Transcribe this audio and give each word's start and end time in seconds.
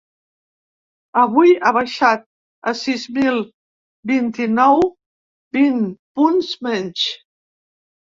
Avui, 1.23 1.53
ha 1.67 1.73
baixat 1.77 2.25
a 2.73 2.73
sis 2.81 3.05
mil 3.19 3.39
vint-i-nou, 4.15 4.85
vint 5.63 5.81
punts 6.23 6.55
menys. 6.71 7.09